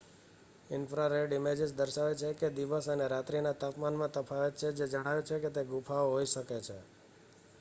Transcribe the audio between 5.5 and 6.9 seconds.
તે ગુફાઓ હોય શકે છે